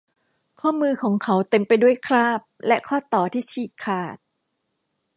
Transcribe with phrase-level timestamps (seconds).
[0.59, 4.17] ข้อมือของเขาเต็มไปด้วยคราบและข้อต่อที่ฉีกขาด